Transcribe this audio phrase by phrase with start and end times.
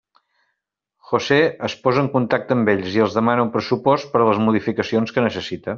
[1.09, 4.45] José es posa en contacte amb ells, i els demana un pressupost per a les
[4.49, 5.69] modificacions que necessita.